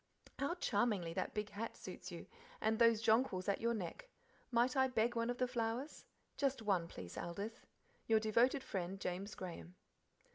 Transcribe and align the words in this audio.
How 0.39 0.55
charmingly 0.55 1.13
that 1.13 1.35
big 1.35 1.51
hat 1.51 1.77
suits 1.77 2.11
you, 2.11 2.25
and 2.59 2.79
those 2.79 3.03
jonquils 3.03 3.47
at 3.47 3.61
your 3.61 3.75
neck. 3.75 4.09
Might 4.49 4.75
I 4.75 4.87
beg 4.87 5.15
one 5.15 5.29
of 5.29 5.37
the 5.37 5.47
flowers? 5.47 6.05
just 6.37 6.63
one, 6.63 6.87
please, 6.87 7.19
Aldith. 7.19 7.67
Your 8.07 8.19
devoted 8.19 8.63
friend, 8.63 8.99
James 8.99 9.35
Graham." 9.35 9.75